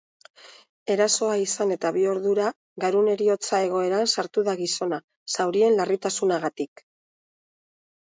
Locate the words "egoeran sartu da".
3.65-4.55